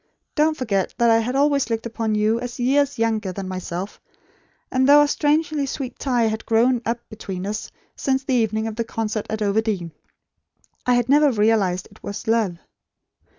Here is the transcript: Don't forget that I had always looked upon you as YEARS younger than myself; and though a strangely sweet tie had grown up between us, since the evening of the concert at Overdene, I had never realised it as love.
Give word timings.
Don't 0.33 0.57
forget 0.57 0.95
that 0.97 1.11
I 1.11 1.19
had 1.19 1.35
always 1.35 1.69
looked 1.69 1.85
upon 1.85 2.15
you 2.15 2.39
as 2.39 2.59
YEARS 2.59 2.97
younger 2.97 3.31
than 3.31 3.47
myself; 3.47 4.01
and 4.71 4.89
though 4.89 5.03
a 5.03 5.07
strangely 5.07 5.67
sweet 5.67 5.99
tie 5.99 6.23
had 6.23 6.43
grown 6.47 6.81
up 6.87 7.07
between 7.07 7.45
us, 7.45 7.69
since 7.95 8.23
the 8.23 8.33
evening 8.33 8.65
of 8.65 8.75
the 8.77 8.83
concert 8.83 9.27
at 9.29 9.43
Overdene, 9.43 9.91
I 10.87 10.95
had 10.95 11.07
never 11.07 11.31
realised 11.31 11.87
it 11.91 11.99
as 12.03 12.25
love. 12.27 12.57